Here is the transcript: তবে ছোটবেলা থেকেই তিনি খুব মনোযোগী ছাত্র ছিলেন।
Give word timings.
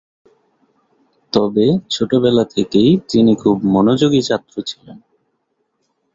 তবে 1.33 1.65
ছোটবেলা 1.89 2.43
থেকেই 2.45 2.91
তিনি 3.09 3.31
খুব 3.35 3.55
মনোযোগী 3.65 4.21
ছাত্র 4.21 4.55
ছিলেন। 4.61 4.97